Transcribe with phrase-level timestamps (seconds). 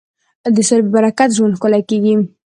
[0.55, 2.13] د سولې په برکت ژوند ښکلی کېږي.